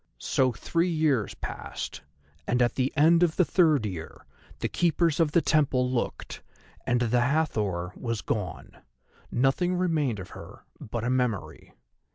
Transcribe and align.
So 0.17 0.51
three 0.51 0.89
years 0.89 1.35
passed, 1.35 2.01
and 2.47 2.59
at 2.63 2.73
the 2.73 2.91
end 2.97 3.21
of 3.21 3.35
the 3.35 3.45
third 3.45 3.85
year 3.85 4.25
the 4.57 4.67
keepers 4.67 5.19
of 5.19 5.31
the 5.33 5.43
temple 5.43 5.91
looked 5.91 6.41
and 6.87 7.01
the 7.01 7.21
Hathor 7.21 7.93
was 7.95 8.23
gone. 8.23 8.77
Nothing 9.29 9.75
remained 9.75 10.17
of 10.17 10.29
her 10.31 10.63
but 10.79 11.03
a 11.03 11.11
memory. 11.11 11.75